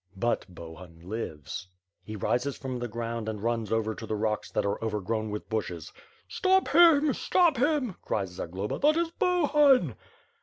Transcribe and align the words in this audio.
But 0.17 0.47
Bohun 0.49 1.01
lives. 1.07 1.67
He 2.03 2.15
rises 2.15 2.57
from 2.57 2.79
the 2.79 2.87
ground 2.87 3.29
and 3.29 3.39
runs 3.39 3.71
over 3.71 3.93
to 3.93 4.07
the 4.07 4.15
rocks 4.15 4.49
that 4.49 4.65
are 4.65 4.83
overgrown 4.83 5.29
with 5.29 5.47
bushes. 5.47 5.93
"Stop 6.27 6.69
him! 6.69 7.13
Stop 7.13 7.57
him!" 7.57 7.93
cries 8.01 8.29
Zagloba. 8.31 8.79
"That 8.79 8.97
is 8.97 9.11
Bohun!" 9.11 9.93